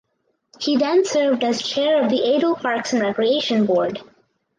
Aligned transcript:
He 0.59 0.77
then 0.77 1.05
served 1.05 1.43
as 1.43 1.61
chair 1.61 2.03
of 2.03 2.09
the 2.09 2.33
Adel 2.33 2.55
Parks 2.55 2.91
and 2.91 3.03
Recreation 3.03 3.67
Board. 3.67 4.01